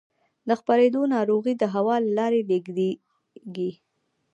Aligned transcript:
د 0.47 0.49
خپرېدو 0.59 1.01
ناروغۍ 1.15 1.53
د 1.57 1.63
هوا 1.73 1.95
له 2.05 2.11
لارې 2.17 2.41
لېږدېږي. 2.49 3.71